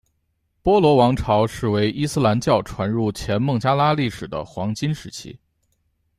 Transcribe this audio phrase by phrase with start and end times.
[0.63, 5.37] 波罗王朝被视为伊斯兰教传入前孟加拉历史的黄金时期。